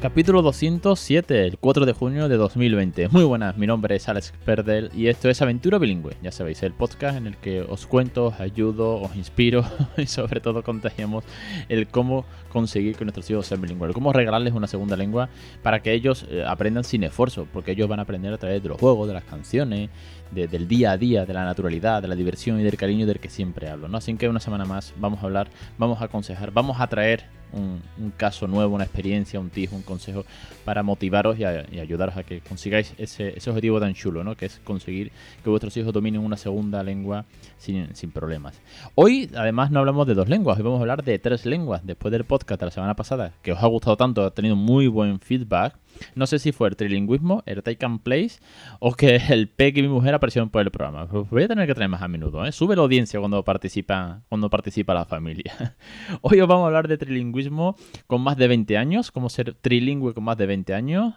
[0.00, 3.08] Capítulo 207, el 4 de junio de 2020.
[3.08, 6.16] Muy buenas, mi nombre es Alex Perdel y esto es Aventura Bilingüe.
[6.22, 9.64] Ya sabéis, el podcast en el que os cuento, os ayudo, os inspiro
[9.96, 11.24] y sobre todo contagiamos
[11.68, 15.30] el cómo conseguir que nuestros hijos sean bilingües, cómo regalarles una segunda lengua
[15.64, 18.68] para que ellos eh, aprendan sin esfuerzo, porque ellos van a aprender a través de
[18.68, 19.90] los juegos, de las canciones,
[20.30, 23.28] del día a día, de la naturalidad, de la diversión y del cariño del que
[23.28, 23.88] siempre hablo.
[23.88, 23.98] ¿no?
[23.98, 28.12] Así que una semana más vamos a hablar, vamos a aconsejar, vamos a traer un,
[28.16, 30.24] caso nuevo, una experiencia, un tip, un consejo
[30.64, 34.36] para motivaros y, ayudaros a que consigáis ese, objetivo tan chulo, ¿no?
[34.36, 35.12] Que es conseguir
[35.42, 37.24] que vuestros hijos dominen una segunda lengua
[37.56, 38.60] sin, sin, problemas.
[38.94, 41.84] Hoy, además, no hablamos de dos lenguas, hoy vamos a hablar de tres lenguas.
[41.84, 44.88] Después del podcast de la semana pasada, que os ha gustado tanto, ha tenido muy
[44.88, 45.76] buen feedback.
[46.14, 48.40] No sé si fue el trilingüismo, el take and place,
[48.80, 51.04] o que el P y mi mujer aparecieron por el programa.
[51.04, 52.44] voy a tener que traer más a menudo.
[52.44, 52.52] ¿eh?
[52.52, 55.76] Sube la audiencia cuando participa, cuando participa la familia.
[56.22, 57.76] Hoy os vamos a hablar de trilingüismo
[58.06, 61.14] con más de 20 años, cómo ser trilingüe con más de 20 años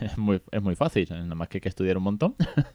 [0.00, 2.34] es muy, es muy fácil, nada más que hay que estudiar un montón.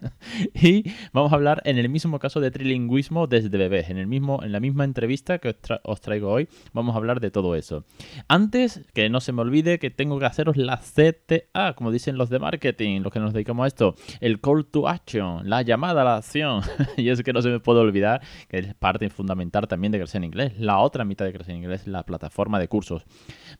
[0.53, 3.89] y vamos a hablar en el mismo caso de trilingüismo desde bebés.
[3.89, 7.31] En, el mismo, en la misma entrevista que os, traigo hoy, vamos a hablar de
[7.31, 7.85] todo eso.
[8.27, 12.29] Antes, que no se me olvide que tengo que haceros la CTA, como dicen los
[12.29, 16.05] de marketing, los que nos dedicamos a esto, el call to action, la llamada a
[16.05, 16.61] la acción.
[16.97, 20.19] y es que no se me puede olvidar que es parte fundamental también de Crecer
[20.19, 20.53] en Inglés.
[20.57, 23.05] La otra mitad de Crecer en Inglés la plataforma de cursos.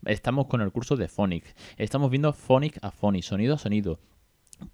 [0.06, 1.56] Estamos con el curso de Phonics.
[1.78, 4.00] Estamos viendo Phonic a Phonic, sonido sonido.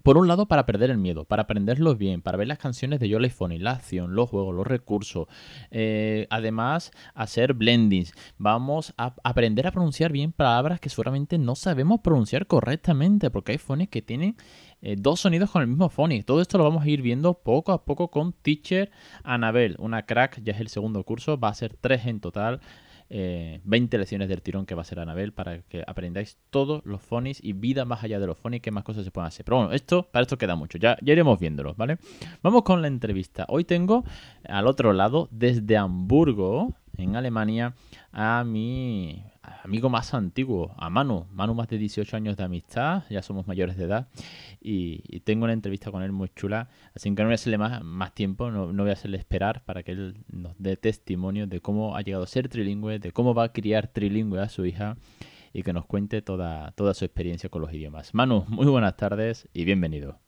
[0.02, 3.08] Por un lado, para perder el miedo, para aprenderlo bien, para ver las canciones de
[3.08, 5.26] Yola y la acción, los juegos, los recursos.
[5.70, 8.12] Eh, además, hacer blendings.
[8.38, 13.58] Vamos a aprender a pronunciar bien palabras que seguramente no sabemos pronunciar correctamente, porque hay
[13.58, 14.36] phones que tienen
[14.82, 16.26] eh, dos sonidos con el mismo phonics.
[16.26, 18.90] Todo esto lo vamos a ir viendo poco a poco con Teacher
[19.24, 22.60] Anabel, una crack, ya es el segundo curso, va a ser tres en total.
[23.10, 27.02] 20 eh, lecciones del tirón que va a ser Anabel para que aprendáis todos los
[27.02, 29.44] phonics y vida más allá de los phonics, que más cosas se pueden hacer.
[29.44, 31.98] Pero bueno, esto, para esto queda mucho, ya, ya iremos viéndolo, ¿vale?
[32.42, 33.46] Vamos con la entrevista.
[33.48, 34.04] Hoy tengo
[34.48, 37.74] al otro lado, desde Hamburgo, en Alemania,
[38.12, 41.26] a mi amigo más antiguo, a Manu.
[41.32, 44.08] Manu más de 18 años de amistad, ya somos mayores de edad.
[44.60, 47.82] Y, tengo una entrevista con él muy chula, así que no voy a hacerle más,
[47.82, 51.60] más tiempo, no, no, voy a hacerle esperar para que él nos dé testimonio de
[51.60, 54.96] cómo ha llegado a ser trilingüe, de cómo va a criar trilingüe a su hija
[55.52, 58.14] y que nos cuente toda, toda su experiencia con los idiomas.
[58.14, 60.18] Manu, muy buenas tardes y bienvenido.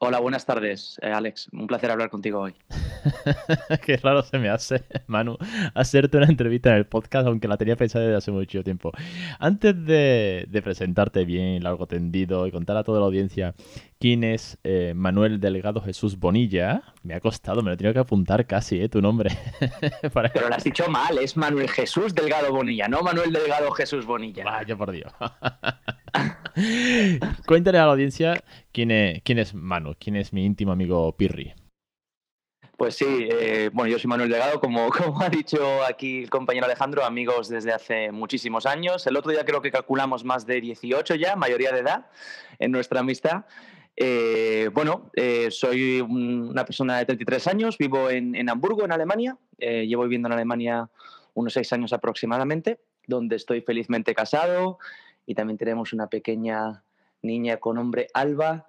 [0.00, 1.48] Hola, buenas tardes, eh, Alex.
[1.52, 2.54] Un placer hablar contigo hoy.
[3.84, 5.36] Qué raro se me hace, Manu,
[5.74, 8.92] hacerte una entrevista en el podcast, aunque la tenía pensada desde hace mucho tiempo.
[9.40, 13.56] Antes de, de presentarte bien, largo tendido y contar a toda la audiencia
[13.98, 17.98] quién es eh, Manuel Delgado Jesús Bonilla, me ha costado, me lo he tenido que
[17.98, 18.88] apuntar casi, ¿eh?
[18.88, 19.36] Tu nombre.
[20.12, 24.44] Pero lo has dicho mal, es Manuel Jesús Delgado Bonilla, no Manuel Delgado Jesús Bonilla.
[24.44, 25.12] Vaya por Dios.
[27.46, 28.42] Cuéntale a la audiencia
[28.72, 31.54] quién es, quién es Manu, quién es mi íntimo amigo Pirri.
[32.76, 36.66] Pues sí, eh, bueno, yo soy Manuel Delgado, como, como ha dicho aquí el compañero
[36.66, 39.06] Alejandro, amigos desde hace muchísimos años.
[39.06, 42.06] El otro día creo que calculamos más de 18 ya, mayoría de edad,
[42.60, 43.46] en nuestra amistad.
[43.96, 49.36] Eh, bueno, eh, soy una persona de 33 años, vivo en, en Hamburgo, en Alemania.
[49.58, 50.88] llevo viviendo en Alemania
[51.34, 54.78] unos seis años aproximadamente, donde estoy felizmente casado,
[55.28, 56.82] y también tenemos una pequeña
[57.20, 58.66] niña con nombre Alba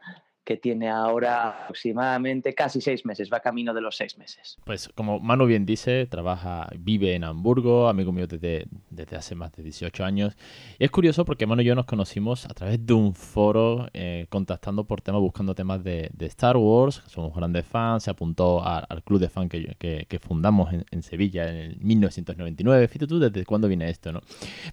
[0.50, 4.58] que tiene ahora aproximadamente casi seis meses, va camino de los seis meses.
[4.64, 9.52] Pues como Manu bien dice, trabaja, vive en Hamburgo, amigo mío desde, desde hace más
[9.52, 10.36] de 18 años.
[10.80, 14.86] es curioso porque Manu y yo nos conocimos a través de un foro, eh, contactando
[14.86, 19.30] por temas, buscando temas de, Star Wars, somos grandes fans, se apuntó al club de
[19.30, 22.88] fans que, fundamos en, Sevilla en el 1999.
[22.88, 24.22] Fíjate tú desde cuándo viene esto, ¿no?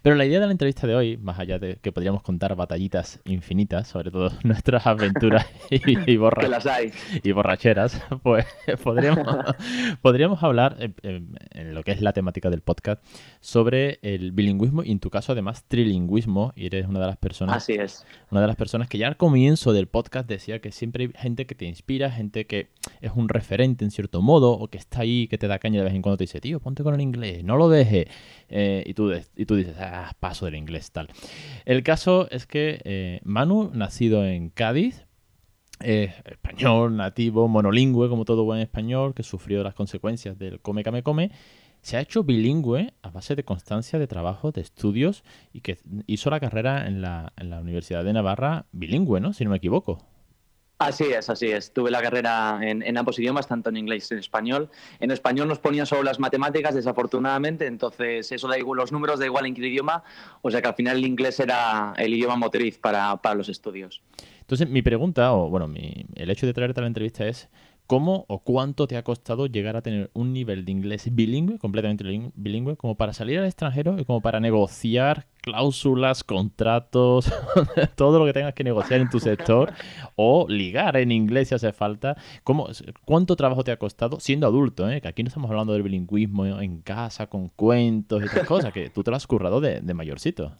[0.01, 3.19] Pero la idea de la entrevista de hoy, más allá de que podríamos contar batallitas
[3.25, 6.17] infinitas, sobre todo nuestras aventuras y,
[7.33, 8.45] borracheras, pues
[8.83, 9.27] podríamos,
[10.01, 13.03] podríamos hablar, en, lo que es la temática del podcast,
[13.39, 17.57] sobre el bilingüismo y en tu caso además trilingüismo, y eres una de las personas...
[17.57, 18.05] Así es.
[18.31, 21.45] Una de las personas que ya al comienzo del podcast decía que siempre hay gente
[21.45, 22.69] que te inspira, gente que
[23.01, 25.85] es un referente en cierto modo, o que está ahí, que te da caña de
[25.85, 28.07] vez en cuando te dice, tío, ponte con el inglés, no lo dejes.
[28.49, 31.09] Eh, y, tú, y tú dices, ah, paso del inglés, tal.
[31.65, 35.06] El caso es que eh, Manu, nacido en Cádiz,
[35.79, 41.31] español, nativo, monolingüe, como todo buen español, que sufrió las consecuencias del come, come, come.
[41.81, 45.77] se ha hecho bilingüe a base de constancia de trabajo, de estudios y que
[46.07, 49.33] hizo la carrera en la, en la Universidad de Navarra bilingüe, ¿no?
[49.33, 49.99] Si no me equivoco.
[50.79, 51.73] Así es, así es.
[51.73, 54.69] Tuve la carrera en, ambos idiomas, tanto en inglés y en español.
[54.99, 59.25] En español nos ponían solo las matemáticas, desafortunadamente, entonces eso da igual, los números da
[59.25, 60.03] igual en qué idioma,
[60.43, 64.03] o sea que al final el inglés era el idioma motriz para, para los estudios.
[64.47, 65.69] Entonces mi pregunta, o bueno,
[66.15, 67.49] el hecho de traerte a la entrevista es,
[67.87, 72.03] ¿Cómo o cuánto te ha costado llegar a tener un nivel de inglés bilingüe, completamente
[72.35, 77.31] bilingüe, como para salir al extranjero y como para negociar cláusulas, contratos,
[77.95, 79.71] todo lo que tengas que negociar en tu sector
[80.17, 82.17] o ligar en inglés si hace falta?
[82.43, 82.67] ¿Cómo,
[83.05, 84.89] ¿Cuánto trabajo te ha costado siendo adulto?
[84.89, 84.99] Eh?
[84.99, 88.89] Que aquí no estamos hablando del bilingüismo en casa, con cuentos y otras cosas, que
[88.89, 90.51] tú te lo has currado de mayorcito.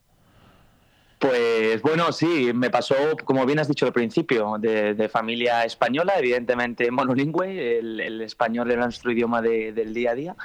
[1.19, 6.91] Pues bueno, sí, me pasó, como bien has dicho al principio, de, familia española, evidentemente
[6.91, 10.35] monolingüe, el, español era nuestro idioma del día a día.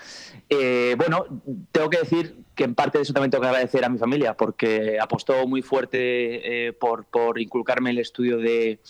[0.49, 1.27] Eh, bueno,
[1.73, 4.35] tengo que decir que en parte de eso también tengo que agradecer a mi familia,
[4.35, 7.07] porque apostó muy fuerte eh, por,
[7.39, 8.81] inculcarme el estudio de,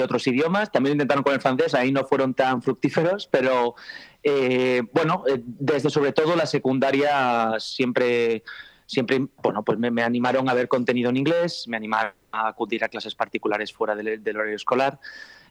[0.00, 0.70] otros idiomas.
[0.70, 3.74] También intentaron con el francés, ahí no fueron tan fructíferos, pero
[4.22, 8.44] eh, bueno, desde sobre todo la secundaria siempre
[8.92, 12.90] siempre, bueno, pues me, animaron a ver contenido en inglés, me animaron a acudir a
[12.90, 15.00] clases particulares fuera del, horario escolar.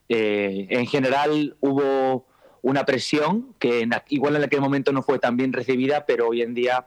[0.07, 2.27] Eh, en general hubo
[2.61, 6.53] una presión que igual en aquel momento no fue tan bien recibida, pero hoy en
[6.53, 6.85] día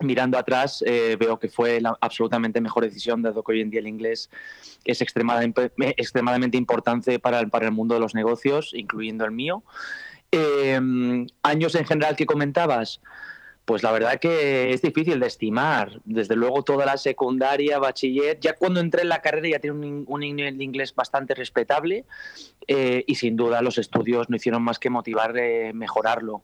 [0.00, 3.78] mirando atrás eh, veo que fue la absolutamente mejor decisión, dado que hoy en día
[3.78, 4.28] el inglés
[4.84, 9.62] es extremadamente, importante para el, para el mundo de los negocios, incluyendo el mío.
[10.32, 10.80] Eh,
[11.44, 13.00] años en general que comentabas,
[13.64, 16.00] pues la verdad que es difícil de estimar.
[16.04, 20.20] Desde luego toda la secundaria, bachiller, ya cuando entré en la carrera ya tiene un,
[20.20, 22.04] nivel de inglés bastante respetable
[22.66, 26.42] eh, y sin duda los estudios no hicieron más que motivar eh, mejorarlo.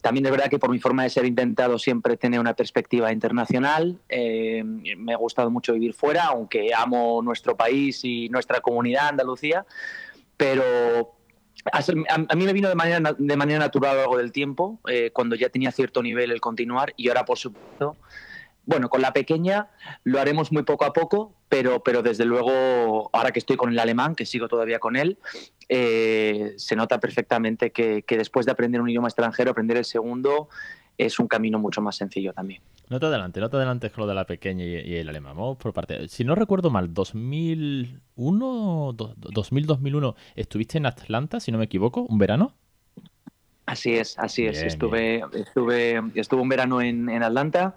[0.00, 3.12] También es verdad que por mi forma de ser he intentado siempre tener una perspectiva
[3.12, 3.98] internacional.
[4.08, 9.66] Eh, me ha gustado mucho vivir fuera, aunque amo nuestro país y nuestra comunidad, Andalucía.
[10.36, 11.17] Pero,
[11.72, 15.10] a, mí me vino de manera, de manera natural a lo largo del tiempo, eh,
[15.12, 17.96] cuando ya tenía cierto nivel el continuar y ahora, por supuesto,
[18.66, 19.68] bueno, con la pequeña
[20.04, 23.78] lo haremos muy poco a poco, pero, pero desde luego, ahora que estoy con el
[23.78, 25.18] alemán, que sigo todavía con él,
[25.70, 30.50] eh, se nota perfectamente que, que después de aprender un idioma extranjero, aprender el segundo
[30.98, 32.60] es un camino mucho más sencillo también.
[32.90, 35.36] No te adelante, no te adelantes con lo de la pequeña y, el alemán.
[35.36, 36.08] Vamos por parte.
[36.08, 42.54] Si no recuerdo mal, 2001, 2000-2001, estuviste en Atlanta, si no me equivoco, un verano.
[43.66, 44.62] Así es, así es.
[44.62, 47.76] estuve, estuve, estuve un verano en, en Atlanta.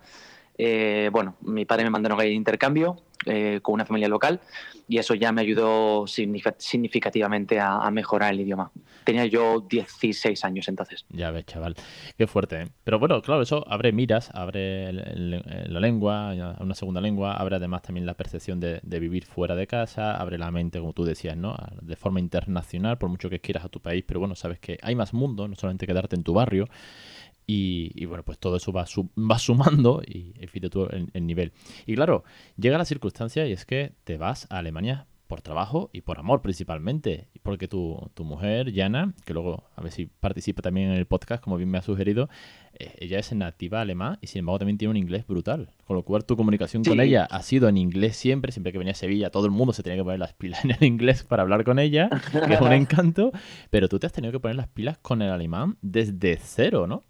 [0.63, 4.39] Eh, bueno, mi padre me mandaron a intercambio eh, con una familia local
[4.87, 8.71] y eso ya me ayudó significativamente a, mejorar el idioma.
[9.03, 11.03] Tenía yo 16 años entonces.
[11.09, 11.75] Ya ves, chaval.
[12.15, 12.61] Qué fuerte.
[12.61, 12.67] ¿eh?
[12.83, 18.05] Pero bueno, claro, eso abre miras, abre la lengua, una segunda lengua, abre además también
[18.05, 21.55] la percepción de, de, vivir fuera de casa, abre la mente, como tú decías, ¿no?
[21.81, 24.93] De forma internacional, por mucho que quieras a tu país, pero bueno, sabes que hay
[24.93, 26.67] más mundo, no solamente quedarte en tu barrio.
[27.47, 28.85] Y, bueno, pues todo eso va,
[29.17, 31.51] va sumando y fíjate tú el, nivel.
[31.85, 32.23] Y claro,
[32.55, 36.41] llega la circunstancia y es que te vas a Alemania por trabajo y por amor
[36.41, 37.29] principalmente.
[37.41, 41.41] Porque tu, tu mujer, Jana, que luego a ver si participa también en el podcast,
[41.41, 42.27] como bien me ha sugerido,
[42.73, 45.69] eh, ella es nativa alemán y sin embargo también tiene un inglés brutal.
[45.85, 48.91] Con lo cual tu comunicación con ella ha sido en inglés siempre, siempre que venía
[48.91, 51.43] a Sevilla todo el mundo se tenía que poner las pilas en el inglés para
[51.43, 53.31] hablar con ella, que es un encanto,
[53.69, 57.03] pero tú te has tenido que poner las pilas con el alemán desde cero, ¿no?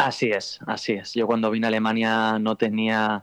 [0.00, 1.12] Así es, así es.
[1.12, 3.22] Yo cuando vine a Alemania no tenía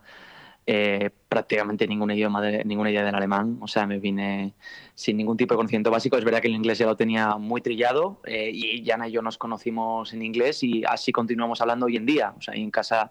[0.67, 3.57] eh, prácticamente ningún idioma, de, ninguna idea del alemán.
[3.61, 4.53] O sea, me vine
[4.93, 6.17] sin ningún tipo de conocimiento básico.
[6.17, 9.23] Es verdad que el inglés ya lo tenía muy trillado eh, y Jana y yo
[9.23, 12.35] nos conocimos en inglés y así continuamos hablando hoy en día.
[12.37, 13.09] O sea, en casa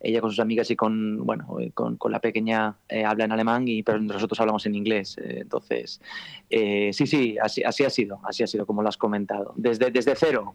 [0.00, 3.68] ella con sus amigas y con, bueno, eh, con, la pequeña eh, habla en alemán,
[3.68, 5.16] y, pero nosotros hablamos en inglés.
[5.18, 6.00] Eh, entonces,
[6.48, 9.52] sí, sí, así, así ha sido, así ha sido como lo has comentado.
[9.56, 10.54] Desde, desde cero,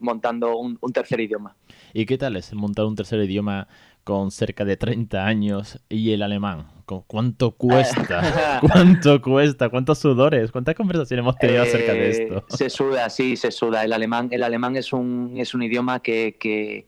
[0.00, 1.56] montando un, tercer idioma.
[1.94, 3.68] ¿Y qué tal es montar un tercer idioma
[4.04, 6.66] con cerca de 30 años y el alemán?
[7.06, 8.60] ¿Cuánto cuesta?
[8.60, 9.70] ¿Cuánto cuesta?
[9.70, 10.52] ¿Cuántos sudores?
[10.52, 12.44] ¿Cuántas conversaciones hemos tenido acerca de esto?
[12.48, 13.84] Se suda, sí, se suda.
[13.84, 16.86] El alemán, el alemán es, un, es un idioma que, que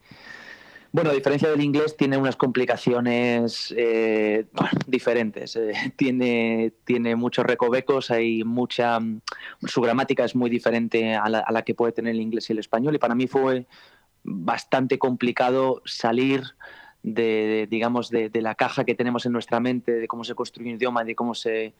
[0.92, 4.46] bueno, a diferencia del inglés, tiene unas complicaciones eh,
[4.86, 5.54] diferentes.
[5.56, 8.98] Eh, tiene, tiene muchos recovecos, hay mucha.
[9.66, 12.94] Su gramática es muy diferente a la, que puede tener el inglés y el español.
[12.94, 13.66] Y para mí fue
[14.24, 16.42] bastante complicado salir
[17.02, 20.76] de, digamos, de, la caja que tenemos en nuestra mente, de cómo se construye un
[20.76, 21.72] idioma, de cómo se,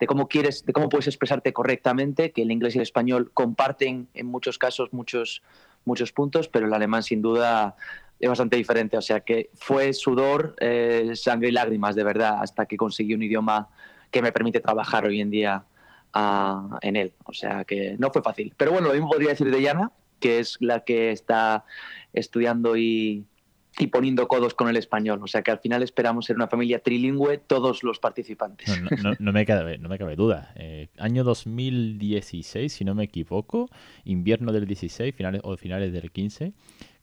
[0.00, 4.08] de cómo quieres, de cómo puedes expresarte correctamente, que el inglés y el español comparten
[4.14, 5.42] en muchos casos muchos
[5.84, 7.76] muchos puntos, pero el alemán sin duda
[8.18, 8.96] es bastante diferente.
[8.96, 13.22] O sea que fue sudor, eh, sangre y lágrimas, de verdad, hasta que conseguí un
[13.22, 13.68] idioma
[14.10, 15.64] que me permite trabajar hoy en día
[16.12, 17.12] ah, en él.
[17.24, 18.54] O sea que no fue fácil.
[18.56, 21.64] Pero bueno, lo mismo podría decir de Yana, que es la que está
[22.12, 23.26] estudiando y,
[23.78, 25.20] y poniendo codos con el español.
[25.22, 28.80] O sea que al final esperamos ser una familia trilingüe todos los participantes.
[29.18, 30.52] No, me, cabe, no me cabe duda.
[30.56, 33.68] Eh, año 2016, si no me equivoco,
[34.04, 36.52] invierno del 16 finales, o finales del 15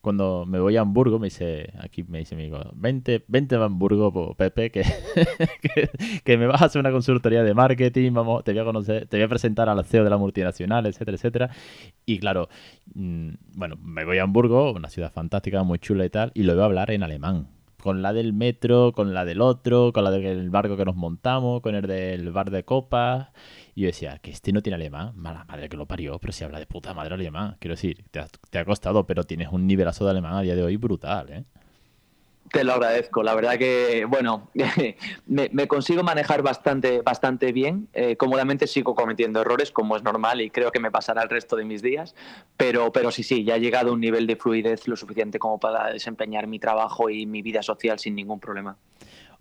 [0.02, 3.64] cuando me voy a Hamburgo, me dice, aquí me dice mi amigo, vente, vente a
[3.64, 4.82] Hamburgo, Pepe, que,
[6.24, 9.16] que, me vas a hacer una consultoría de marketing, vamos, te voy a conocer, te
[9.16, 11.50] voy a presentar al CEO de la multinacional, etcétera, etcétera.
[12.04, 12.48] Y claro,
[12.94, 16.56] mm, bueno, me voy a Hamburgo, una ciudad fantástica, muy chula y tal, y lo
[16.56, 20.50] veo hablar en alemán con la del metro, con la del otro, con la del
[20.50, 23.30] barco que nos montamos, con el del bar de copas.
[23.74, 26.44] Y yo decía, que este no tiene alemán, mala madre que lo parió, pero si
[26.44, 27.56] habla de puta madre alemán.
[27.58, 30.54] Quiero decir, te ha, te ha costado, pero tienes un nivelazo de alemán a día
[30.54, 31.44] de hoy brutal, ¿eh?
[32.52, 33.22] Te lo agradezco.
[33.22, 34.50] La verdad que, bueno,
[35.26, 37.88] me, consigo manejar bastante, bastante bien.
[37.94, 41.56] Eh, cómodamente sigo cometiendo errores, como es normal, y creo que me pasará el resto
[41.56, 42.14] de mis días.
[42.58, 45.58] Pero, pero sí, sí, ya he llegado a un nivel de fluidez lo suficiente como
[45.58, 48.76] para desempeñar mi trabajo y mi vida social sin ningún problema.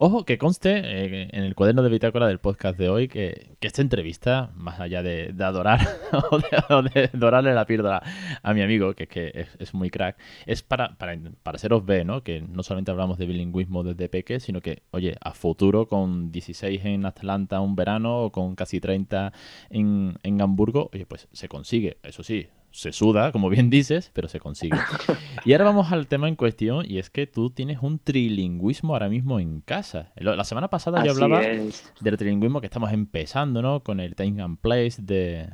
[0.04, 3.84] Ojo, que conste eh, en el cuaderno de bitácora del podcast de hoy que, esta
[3.84, 5.80] entrevista, más allá de, adorar
[6.32, 8.02] o de, adorarle la píldora
[8.42, 10.18] a mi amigo, que, que es, muy crack,
[10.48, 12.24] es para, para, para seros ve, ¿no?
[12.24, 16.84] Que no solamente hablamos de bilingüismo desde peque, sino que, oye, a futuro con 16
[16.84, 19.34] en Atlanta un verano o con casi 30
[19.70, 24.28] en, en Hamburgo, oye, pues se consigue, eso sí, se suda, como bien dices, pero
[24.28, 24.78] se consigue.
[25.44, 29.10] Y ahora vamos al tema en cuestión, y es que tú tienes un trilingüismo ahora
[29.10, 30.12] mismo en casa.
[30.16, 33.80] La semana pasada yo hablaba del trilingüismo que estamos empezando, ¿no?
[33.82, 35.50] Con el time and place de,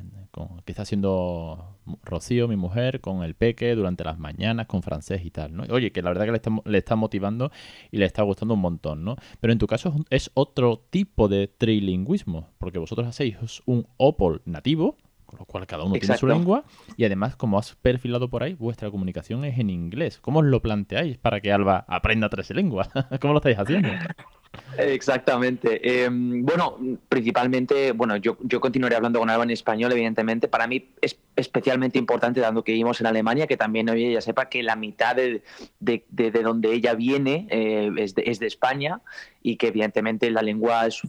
[0.64, 5.30] que está haciendo Rocío, mi mujer, con el peque durante las mañanas, con francés y
[5.30, 5.64] tal, ¿no?
[5.70, 7.50] Oye, que la verdad que le está, le está motivando
[7.90, 9.16] y le está gustando un montón, ¿no?
[9.40, 14.96] Pero en tu caso es otro tipo de trilingüismo, porque vosotros hacéis un OPOL nativo,
[15.28, 16.64] con lo cual cada uno tiene su lengua
[16.96, 20.62] y además como has perfilado por ahí vuestra comunicación es en inglés ¿cómo os lo
[20.62, 22.88] planteáis para que Alba aprenda tres lenguas?
[23.20, 23.90] ¿cómo lo estáis haciendo?
[24.76, 26.04] Exactamente.
[26.04, 26.78] Em, bueno,
[27.08, 30.48] principalmente, bueno, yo, yo continuaré hablando con Alba en español, evidentemente.
[30.48, 34.48] Para mí es especialmente importante, dando que vivimos en Alemania, que también hoy ella sepa
[34.48, 35.42] que la mitad de,
[35.80, 39.00] de, de, donde ella viene eh, es, es, de, España
[39.42, 41.00] y que evidentemente la lengua es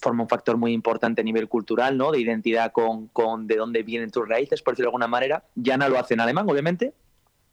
[0.00, 2.12] forma un factor muy importante a nivel cultural, ¿no?
[2.12, 5.44] De identidad con, con de dónde vienen tus raíces, por decirlo de alguna manera.
[5.54, 6.94] Yana lo hace en alemán, obviamente,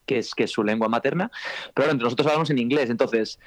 [0.06, 1.30] que es, que es su lengua materna,
[1.74, 2.90] pero nosotros hablamos en inglés.
[2.90, 3.40] Entonces,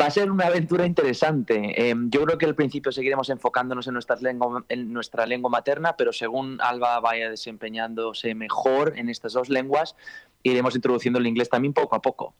[0.00, 1.88] Va a ser una aventura interesante.
[1.88, 5.96] Em, yo creo que al principio seguiremos enfocándonos en, nuestras lengua, en nuestra lengua materna,
[5.96, 9.96] pero según Alba vaya desempeñándose mejor en estas dos lenguas,
[10.42, 12.34] iremos introduciendo el inglés también poco a poco.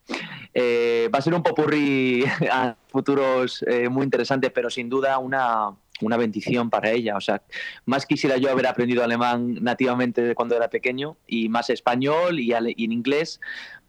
[0.55, 5.75] Eh, va a ser un popurrí a futuros eh, muy interesante, pero sin duda una,
[6.01, 7.17] una bendición para ella.
[7.17, 7.43] O sea,
[7.87, 12.93] más quisiera yo haber aprendido alemán nativamente cuando era pequeño y más español y en
[12.93, 13.41] inglés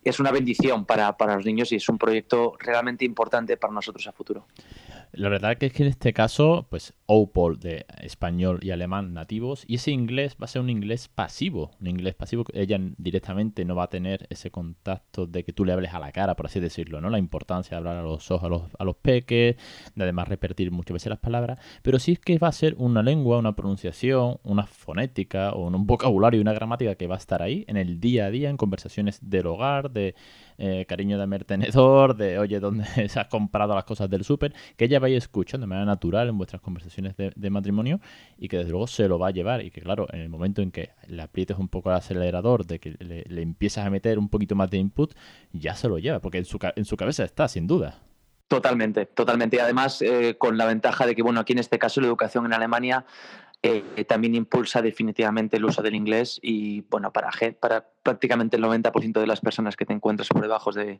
[0.03, 4.07] es una bendición para, para los niños y es un proyecto realmente importante para nosotros
[4.07, 4.47] a futuro.
[5.13, 9.65] La verdad que es que en este caso, pues OPOL de español y alemán nativos,
[9.67, 13.75] y ese inglés va a ser un inglés pasivo, un inglés pasivo ella directamente no
[13.75, 16.61] va a tener ese contacto de que tú le hables a la cara, por así
[16.61, 17.09] decirlo, ¿no?
[17.09, 19.57] La importancia de hablar a los ojos, a los, a los peques,
[19.95, 23.03] de además repetir muchas veces las palabras, pero sí es que va a ser una
[23.03, 27.41] lengua, una pronunciación, una fonética o un vocabulario y una gramática que va a estar
[27.41, 30.15] ahí en el día a día, en conversaciones del hogar, de
[30.63, 34.53] eh, cariño de mertenedor, de oye, ¿dónde se has comprado las cosas del súper?
[34.77, 37.99] Que ella vaya escuchando de manera natural en vuestras conversaciones de, matrimonio
[38.37, 40.61] y que desde luego se lo va a llevar y que claro, en el momento
[40.61, 44.29] en que le aprietes un poco el acelerador, de que le, empiezas a meter un
[44.29, 45.15] poquito más de input,
[45.51, 47.99] ya se lo lleva, porque en su, en su cabeza está, sin duda.
[48.51, 49.55] Totalmente, totalmente.
[49.55, 52.45] Y además, eh, con la ventaja de que, bueno, aquí en este caso la educación
[52.45, 53.05] en Alemania
[53.63, 57.31] eh, también impulsa definitivamente el uso del inglés y bueno, para,
[58.03, 60.99] prácticamente el 90% de las personas que te encuentras por debajo de,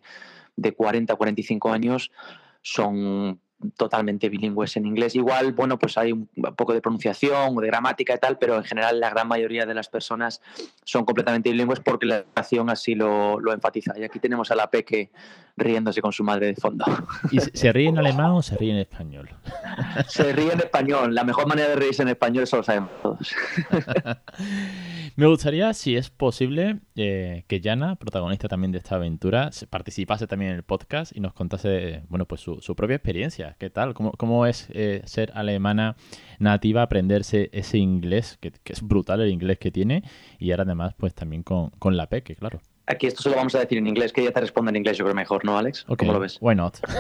[0.56, 2.14] de 40 45 años
[2.62, 3.42] son
[3.78, 5.16] totalmente bilingües en inglés.
[5.16, 8.64] Igual, bueno, pues hay un poco de pronunciación o de gramática y tal, pero en
[8.64, 10.42] general la gran mayoría de las personas
[10.84, 13.98] son completamente bilingües porque la educación así lo, lo enfatiza.
[13.98, 15.12] Y aquí tenemos a la Peque
[15.58, 16.86] riéndose con su madre de fondo.
[17.32, 19.30] ¿Y se ríe en alemán o se ríe en español?
[20.08, 21.14] Se ríe en español.
[21.14, 23.36] La mejor manera de reírse en español, eso lo sabemos todos.
[25.16, 30.52] Me gustaría, si es posible, eh, que Yana, protagonista también de esta aventura, participase también
[30.52, 33.51] en el podcast y nos contase, bueno, pues su, propia experiencia.
[33.58, 33.94] ¿Qué tal?
[33.94, 35.96] ¿Cómo, cómo es eh, ser alemana
[36.40, 40.04] nativa, aprenderse ese inglés, que, es brutal el inglés que tiene,
[40.40, 42.60] y ahora además, pues también con, con la peque, claro.
[42.88, 44.98] Aquí esto se lo vamos a decir en inglés, que ella te responde en inglés,
[44.98, 45.84] yo creo mejor, ¿no, Alex?
[45.88, 45.96] Okay.
[46.08, 46.38] ¿Cómo lo ves?
[46.42, 46.78] Why not?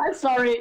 [0.00, 0.60] I'm sorry.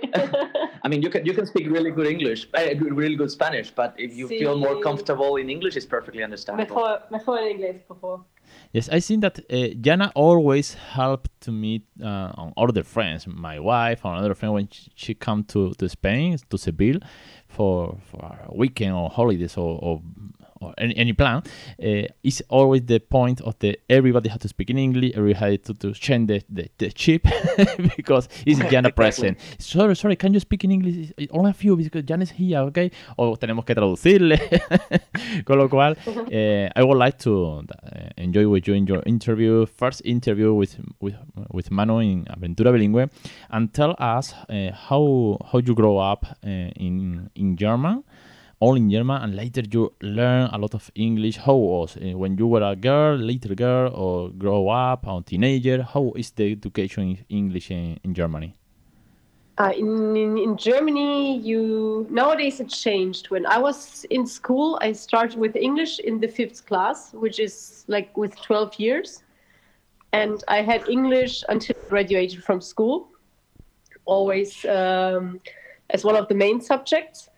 [0.84, 3.94] I mean, you can you can speak really good English, uh, really good Spanish, but
[3.98, 4.82] if you feel more Sí.
[4.82, 6.76] comfortable in English, it's perfectly understandable.
[6.76, 8.26] mejor, mejor inglés, por favor.
[8.72, 13.60] Yes, I think that uh, Jana always helped to meet uh, on other friends, my
[13.60, 17.00] wife or another friend when she, she come to, to Spain, to Seville,
[17.48, 20.02] for, for a weekend or holidays or, or,
[20.64, 21.38] or any, any plan.
[21.82, 25.64] Uh, it's always the point of the everybody had to speak in English, everybody had
[25.66, 27.24] to, to change the, the, the chip
[27.98, 28.92] because it's Jana Exactly.
[28.92, 29.38] present.
[29.60, 31.12] Sorry, sorry, can you speak in English?
[31.32, 32.92] Only a few because Jana is here, okay?
[33.18, 34.40] O tenemos que traducirle.
[35.46, 35.98] Con lo cual,
[36.32, 40.78] eh, I would like to uh, enjoy with you in your interview, first interview with
[41.00, 41.16] with
[41.52, 43.10] with Manu in Aventura Bilingüe,
[43.52, 48.04] and tell us uh, how how you grow up uh, in in German,
[48.64, 51.36] all in German, and later you learn a lot of English.
[51.38, 55.84] How was uh, when you were a girl, little girl, or grow up, or teenager?
[55.84, 58.56] How is the education in English in, in Germany?
[59.58, 63.30] Uh, in, in in Germany, you nowadays it changed.
[63.30, 67.84] When I was in school, I started with English in the fifth class, which is
[67.88, 69.24] like with 12 years,
[70.14, 73.10] and I had English until graduated from school,
[74.06, 75.42] always um,
[75.90, 77.30] as one of the main subjects.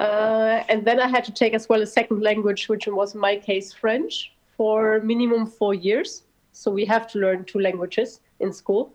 [0.00, 3.20] Uh, and then I had to take as well a second language, which was in
[3.20, 6.22] my case French, for minimum four years.
[6.52, 8.92] So we have to learn two languages in school.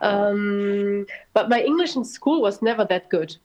[0.00, 3.36] Um, but my English in school was never that good.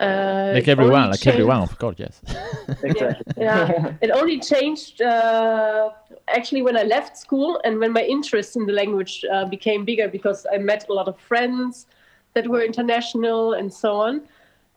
[0.00, 2.20] Uh, Like everyone, only like changed- everyone, of course, yes.
[2.82, 3.32] Exactly.
[3.36, 5.90] yeah, it only changed uh,
[6.28, 10.08] actually when I left school and when my interest in the language uh, became bigger
[10.08, 11.86] because I met a lot of friends
[12.34, 14.22] that were international and so on.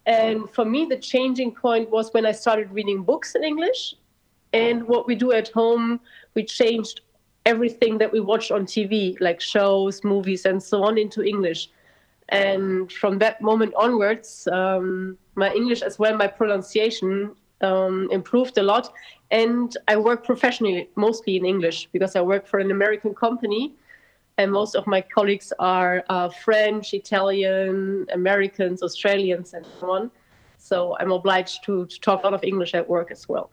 [0.08, 3.94] And for me, the changing point was when I started reading books in English.
[4.54, 6.00] And what we do at home,
[6.34, 7.02] we changed
[7.46, 11.70] everything that we watched on TV, like shows, movies, and so on, into English.
[12.30, 18.63] And from that moment onwards, um, my English as well, my pronunciation um, improved a
[18.63, 18.93] lot.
[19.32, 23.74] And I work professionally mostly in English because I work for an American company.
[24.38, 30.12] And most of my colleagues are uh, French, Italian, Americans, Australians, and so on.
[30.58, 33.50] So I'm obliged to, to talk a lot of English at work as well.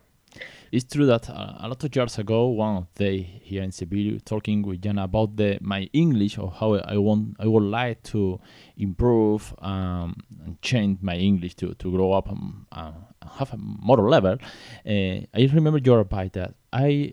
[0.73, 4.63] It's true that uh, a lot of years ago, one day here in Seville, talking
[4.63, 8.41] with Jana about the my English or how I want, I would like to
[8.77, 12.91] improve um, and change my English to, to grow up um, uh,
[13.39, 14.37] have a moral level.
[14.85, 17.13] Uh, I remember your advice that I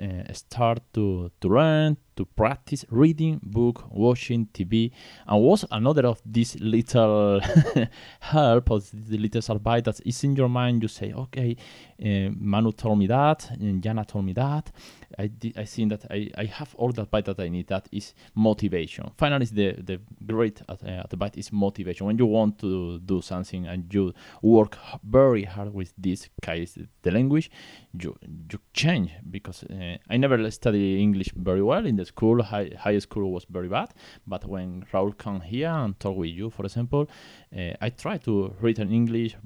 [0.00, 4.90] uh, start to to learn to practice reading book, watching TV,
[5.26, 7.40] and was another of these little
[8.20, 10.82] help or the little advice that is in your mind.
[10.82, 11.56] You say, okay,
[12.00, 14.70] uh, Manu told me that, and Jana told me that.
[15.18, 17.68] I di- I think that I, I have all the advice that I need.
[17.68, 19.10] That is motivation.
[19.16, 22.06] Finally, the the great uh, advice is motivation.
[22.06, 27.10] When you want to do something and you work very hard with this case, the
[27.10, 27.50] language,
[27.92, 28.16] you
[28.50, 32.42] you change because uh, I never studied English very well in the school.
[32.42, 33.94] High, high school was very bad,
[34.26, 37.08] but when Raul come here and talk with you, for example,
[37.56, 39.36] uh, I try to read in English,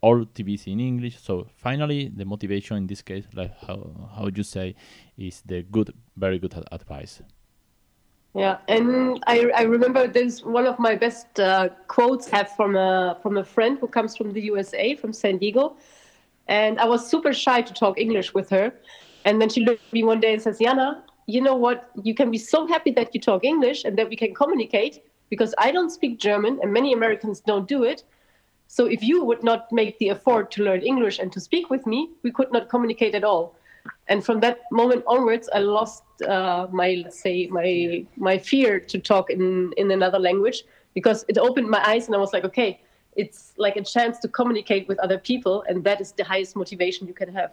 [0.00, 1.18] all TVs in English.
[1.20, 4.74] So finally, the motivation in this case, like how how you say,
[5.16, 7.22] is the good, very good ad- advice.
[8.34, 13.18] Yeah, and I, I remember there's one of my best uh, quotes have from a
[13.22, 15.76] from a friend who comes from the USA, from San Diego,
[16.46, 18.72] and I was super shy to talk English with her,
[19.24, 21.02] and then she looked at me one day and says, "Jana,
[21.32, 21.90] you know what?
[22.02, 25.54] You can be so happy that you talk English and that we can communicate because
[25.58, 28.04] I don't speak German and many Americans don't do it.
[28.66, 31.86] So if you would not make the effort to learn English and to speak with
[31.86, 33.56] me, we could not communicate at all."
[34.08, 38.98] and from that moment onwards i lost uh, my let's say my my fear to
[38.98, 42.78] talk in in another language because it opened my eyes and i was like okay
[43.16, 47.08] it's like a chance to communicate with other people and that is the highest motivation
[47.08, 47.52] you can have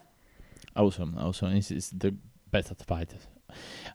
[0.77, 1.55] Awesome, awesome.
[1.55, 2.15] This is the
[2.51, 3.27] best advice.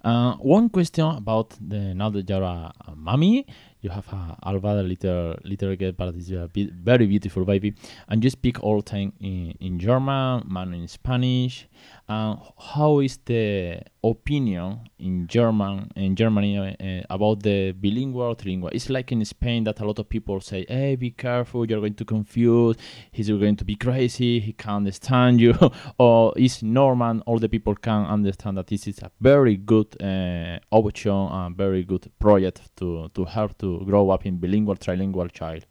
[0.04, 3.46] Uh, one question about the another Jara uh, mummy
[3.82, 7.74] you have a Alva, little little girl, but it's a be- very beautiful baby,
[8.08, 11.68] and you speak all time in, in German, man in Spanish.
[12.08, 18.70] Uh, how is the opinion in German in Germany uh, about the bilingual trilingual?
[18.72, 21.66] It's like in Spain that a lot of people say, "Hey, be careful!
[21.66, 22.76] You're going to confuse.
[23.10, 24.38] He's going to be crazy.
[24.38, 25.54] He can't understand you."
[25.98, 27.20] or it's normal.
[27.26, 31.82] All the people can understand that this is a very good uh, option, a very
[31.82, 35.64] good project to to help to grow up in bilingual, trilingual child.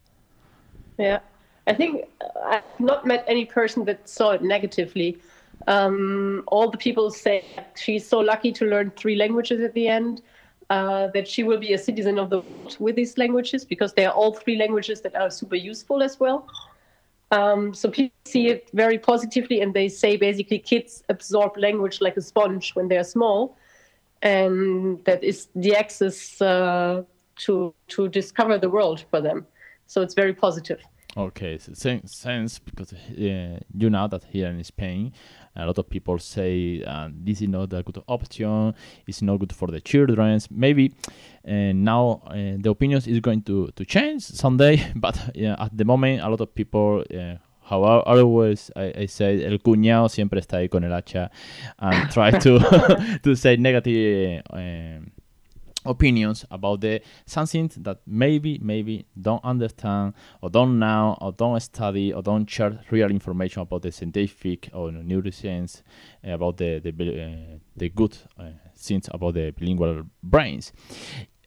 [0.97, 1.19] yeah
[1.67, 2.05] i think
[2.45, 5.17] i've not met any person that saw it negatively
[5.67, 7.43] Um, all the people say
[7.75, 10.21] she's so lucky to learn three languages at the end.
[10.69, 14.05] Uh, that she will be a citizen of the world with these languages because they
[14.05, 16.47] are all three languages that are super useful as well.
[17.31, 22.17] Um, so people see it very positively, and they say basically kids absorb language like
[22.17, 23.57] a sponge when they're small,
[24.21, 27.03] and that is the access uh,
[27.37, 29.45] to to discover the world for them.
[29.87, 30.79] So it's very positive.
[31.17, 35.11] Okay, so sense because uh, you know that here in Spain,
[35.57, 38.73] a lot of people say uh, this is not a good option.
[39.05, 40.39] It's not good for the children.
[40.49, 40.93] Maybe
[41.45, 46.21] uh, now uh, the opinions is going to, to change someday, but at the moment,
[46.21, 47.03] a lot of people.
[47.13, 51.31] Uh, how I always I, I, say el cuñado siempre está ahí con el hacha
[51.79, 52.59] and try to
[53.23, 54.99] to say negative uh,
[55.85, 62.13] opinions about the something that maybe maybe don't understand or don't know or don't study
[62.13, 65.81] or don't share real information about the scientific or neuroscience
[66.27, 66.91] uh, about the the,
[67.23, 68.43] uh, the good uh,
[68.75, 70.71] things about the bilingual brains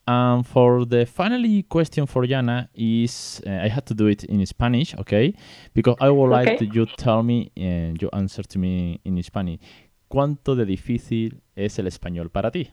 [0.07, 4.45] um, for the finally question for Jana is uh, I had to do it in
[4.47, 5.35] Spanish, okay?
[5.73, 9.61] Because I would like to you tell me and you answer to me in Spanish.
[10.09, 12.71] ¿Cuánto de difícil es el español para ti?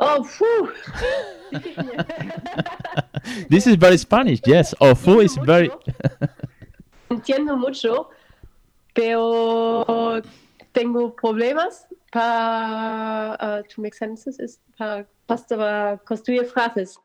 [0.00, 0.72] Oh, phew.
[3.50, 4.72] this is very Spanish, yes.
[4.80, 5.70] Oh, fu is very.
[7.10, 8.10] Entiendo mucho,
[8.94, 10.22] pero
[10.72, 16.96] tengo problemas para uh, to make sentences, para, para construir frases.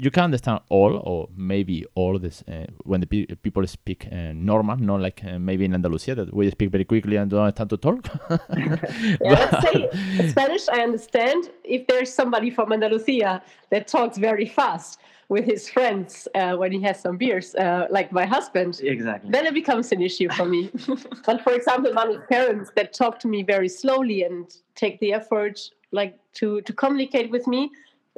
[0.00, 4.32] You can understand all or maybe all this uh, when the pe people speak uh,
[4.34, 7.68] normal, not like uh, maybe in Andalusia that we speak very quickly and don't have
[7.68, 8.08] to talk.
[8.56, 8.76] yeah,
[9.20, 15.44] let's say Spanish I understand if there's somebody from Andalusia that talks very fast with
[15.44, 18.80] his friends uh, when he has some beers, uh, like my husband.
[18.82, 19.30] Exactly.
[19.30, 20.70] Then it becomes an issue for me.
[21.26, 25.70] but for example, my parents that talk to me very slowly and take the effort
[25.92, 27.70] like to to communicate with me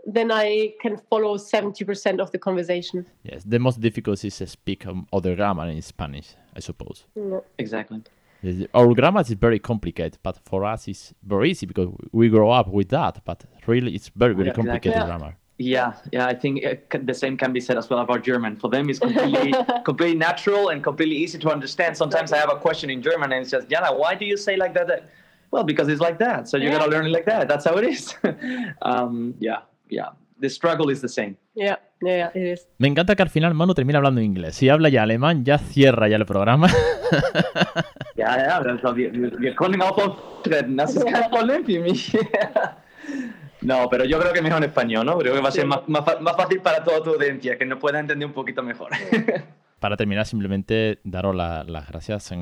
[0.06, 3.06] then I can follow 70% of the conversation.
[3.22, 7.04] Yes, the most difficult is to speak um, other grammar in Spanish, I suppose.
[7.14, 7.40] Yeah.
[7.58, 8.02] Exactly.
[8.74, 12.68] Our grammar is very complicated, but for us it's very easy because we grow up
[12.68, 13.22] with that.
[13.24, 15.18] But really, it's very, very yeah, complicated exactly.
[15.18, 15.36] grammar.
[15.58, 18.56] Yeah, yeah, I think uh, the same can be said as well about German.
[18.56, 21.96] For them, it's completely, completely natural and completely easy to understand.
[21.96, 24.56] Sometimes I have a question in German and it's just, Jana, why do you say
[24.56, 25.08] like that?
[25.52, 26.48] Well, because it's like that.
[26.48, 26.78] So you're yeah.
[26.78, 27.46] gonna learn it like that.
[27.46, 28.14] That's how it is.
[28.82, 29.58] um, yeah,
[29.92, 31.36] yeah, the struggle is the same.
[31.54, 32.68] Yeah, yeah, it is.
[32.78, 34.56] Me encanta que al final Manu termina hablando inglés.
[34.56, 36.68] Si habla ya alemán, ya cierra ya el programa.
[38.16, 42.16] ja, ja, also wir, wir können auch auftreten, das ist kein Problem für mich.
[43.62, 45.16] No, pero yo creo que mejor en español, ¿no?
[45.18, 47.78] Creo que va a ser más, más, más fácil para toda tu audiencia, que nos
[47.78, 48.90] pueda entender un poquito mejor.
[49.78, 52.32] Para terminar, simplemente daros las la gracias,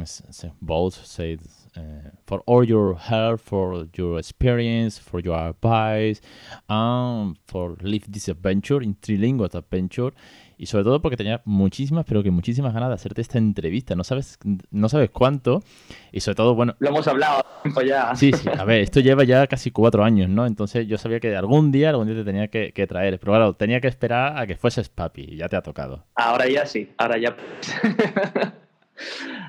[0.61, 1.39] both say
[1.77, 6.21] uh, for all your help, for your experience, for your advice,
[6.69, 10.13] and for live this adventure in trilingual adventure.
[10.61, 13.95] Y sobre todo porque tenía muchísimas, pero que muchísimas ganas de hacerte esta entrevista.
[13.95, 14.39] No sabes,
[14.71, 15.63] no sabes cuánto.
[16.13, 16.77] Y sobre todo, bueno.
[16.81, 17.43] Lo hemos hablado
[17.87, 18.15] ya.
[18.15, 18.47] Sí, sí.
[18.59, 20.45] A ver, esto lleva ya casi cuatro años, ¿no?
[20.45, 23.19] Entonces yo sabía que algún día, algún día te tenía que, que traer.
[23.19, 25.23] Pero claro, tenía que esperar a que fueses papi.
[25.31, 26.05] Y ya te ha tocado.
[26.15, 26.91] Ahora ya sí.
[26.99, 27.35] Ahora ya.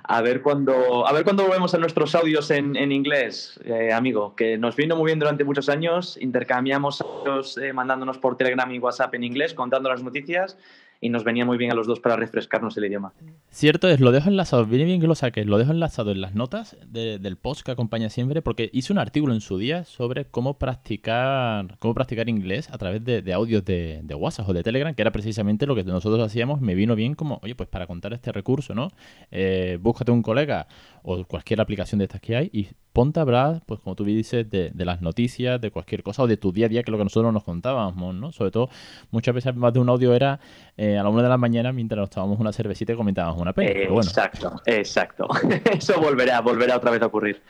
[0.03, 4.57] A ver cuando, a ver cuando volvemos a nuestros audios en, inglés, eh, amigo, que
[4.57, 6.17] nos vino muy bien durante muchos años.
[6.19, 10.57] Intercambiamos audios eh, mandándonos por Telegram y WhatsApp en inglés, contando las noticias
[11.01, 13.11] y nos venía muy bien a los dos para refrescarnos el idioma.
[13.49, 16.35] Cierto es, lo dejo enlazado, viene bien que lo saques, lo dejo enlazado en las
[16.35, 20.59] notas del post que acompaña siempre, porque hice un artículo en su día sobre cómo
[20.59, 25.11] practicar cómo practicar inglés a través de, audios de, WhatsApp o de Telegram, que era
[25.11, 28.75] precisamente lo que nosotros hacíamos, me vino bien como, oye, pues para contar este recurso,
[28.75, 28.89] ¿no?
[29.31, 30.67] Eh, búscate un colega
[31.01, 34.49] o cualquier aplicación de estas que hay y ponte a hablar, pues como tú dices,
[34.49, 36.97] de, las noticias, de cualquier cosa o de tu día a día, que es lo
[36.97, 38.31] que nosotros nos contábamos, ¿no?
[38.31, 38.69] Sobre todo,
[39.11, 40.39] muchas veces más de un audio era
[40.77, 43.53] eh, a la una de la mañana mientras nos tomábamos una cervecita y comentábamos una
[43.53, 43.83] peli.
[43.83, 45.27] exacto, exacto.
[45.71, 47.41] Eso volverá, volverá otra vez a ocurrir.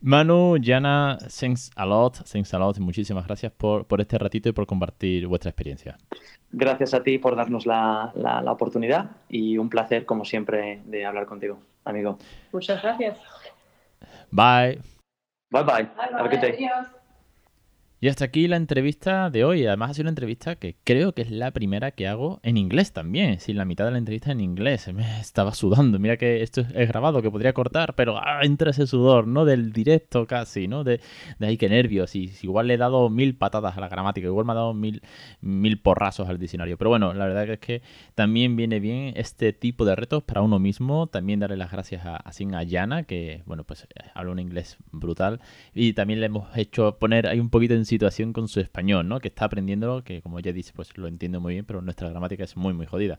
[0.00, 4.52] Manu, Jana, thanks a lot, thanks a lot, muchísimas gracias por, por este ratito y
[4.52, 5.98] por compartir vuestra experiencia.
[6.50, 11.04] Gracias a ti por darnos la, la, la oportunidad y un placer, como siempre, de
[11.04, 12.18] hablar contigo, amigo.
[12.52, 13.18] Muchas gracias.
[14.32, 14.78] Bye.
[15.50, 15.82] Bye bye.
[15.82, 16.16] bye, bye.
[16.16, 16.52] Have a good day.
[16.54, 16.86] Adios.
[18.02, 19.66] Y hasta aquí la entrevista de hoy.
[19.66, 22.94] Además ha sido una entrevista que creo que es la primera que hago en inglés
[22.94, 23.40] también.
[23.40, 24.90] Sin la mitad de la entrevista en inglés.
[24.94, 25.98] Me estaba sudando.
[25.98, 29.44] Mira que esto es grabado, que podría cortar, pero ah, entra ese sudor, ¿no?
[29.44, 30.82] Del directo casi, ¿no?
[30.82, 31.02] De,
[31.38, 32.16] de ahí que nervios.
[32.16, 34.26] Y igual le he dado mil patadas a la gramática.
[34.26, 35.02] Igual me ha dado mil,
[35.42, 36.78] mil porrazos al diccionario.
[36.78, 37.82] Pero bueno, la verdad es que
[38.14, 41.08] también viene bien este tipo de retos para uno mismo.
[41.08, 42.52] También darle las gracias a, a Sin
[43.06, 45.42] que, bueno, pues habla un inglés brutal.
[45.74, 49.20] Y también le hemos hecho poner ahí un poquito en situación con su español, ¿no?
[49.20, 52.44] Que está aprendiendo, que como ya dice, pues lo entiendo muy bien, pero nuestra gramática
[52.44, 53.18] es muy, muy jodida.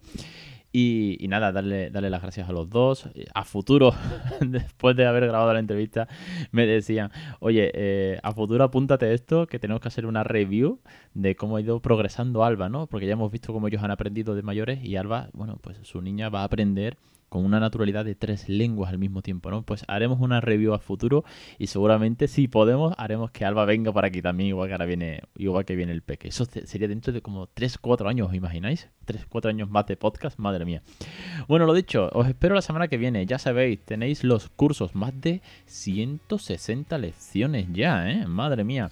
[0.74, 3.10] Y, nada, darle, darle las gracias a los dos.
[3.34, 3.94] A futuro,
[4.40, 6.08] después de haber grabado la entrevista,
[6.52, 10.80] me decían, oye, eh, a futuro apúntate esto, que tenemos que hacer una review
[11.14, 12.88] de cómo ha ido progresando Alba, ¿no?
[12.88, 16.02] Porque ya hemos visto cómo ellos han aprendido de mayores y Alba, bueno, pues su
[16.02, 16.98] niña va a aprender
[17.32, 19.62] con una naturalidad de tres lenguas al mismo tiempo, ¿no?
[19.64, 21.24] Pues haremos una review a futuro
[21.58, 25.22] y seguramente si podemos haremos que Alba venga para aquí también, igual que ahora viene,
[25.38, 26.28] igual que viene el peque.
[26.28, 28.90] Eso sería dentro de como 3, 4 años, ¿os imagináis?
[29.06, 30.84] 3, 4 años más de podcast, madre mía.
[31.48, 35.14] Bueno, lo dicho, os espero la semana que viene, ya sabéis, tenéis los cursos, más
[35.22, 38.28] de 160 lecciones ya, ¿eh?
[38.28, 38.92] Madre mía.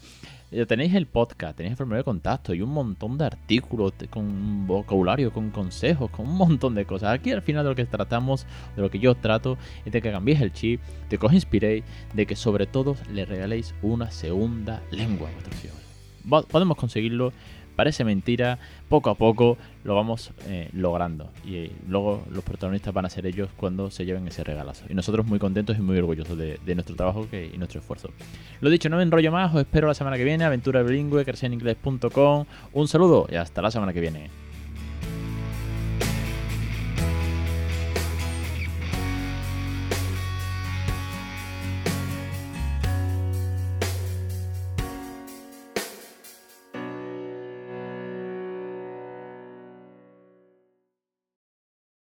[0.52, 4.66] Eh, tenéis el podcast, tenéis el formulario de contacto y un montón de artículos con
[4.66, 7.14] vocabulario, con consejos, con un montón de cosas.
[7.14, 10.12] Aquí al final de lo que tratamos, de lo que yo trato, es de que
[10.12, 11.84] cambiéis el chip, de que os inspiréis,
[12.16, 16.48] de que sobre todo le regaléis una segunda lengua a vuestros hijos.
[16.48, 17.32] Podemos conseguirlo
[17.80, 21.30] Parece mentira, poco a poco lo vamos eh, logrando.
[21.46, 24.84] Y eh, luego los protagonistas van a ser ellos cuando se lleven ese regalazo.
[24.90, 28.10] Y nosotros muy contentos y muy orgullosos de, nuestro trabajo y nuestro esfuerzo.
[28.60, 30.44] Lo dicho, no me enrollo más, os espero la semana que viene.
[30.44, 32.46] Aventura bilingüe, inglés.com.
[32.74, 34.49] Un saludo y hasta la semana que viene.